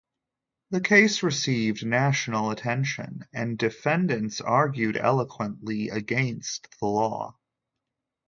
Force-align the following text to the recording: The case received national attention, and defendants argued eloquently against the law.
The 0.71 0.81
case 0.81 1.21
received 1.21 1.85
national 1.85 2.49
attention, 2.49 3.27
and 3.31 3.55
defendants 3.55 4.41
argued 4.41 4.97
eloquently 4.97 5.89
against 5.89 6.67
the 6.79 6.87
law. 6.87 7.37